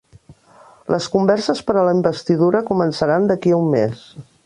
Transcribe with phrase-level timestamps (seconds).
[0.93, 4.07] Les converses per a la investidura començaran d'aquí a un mes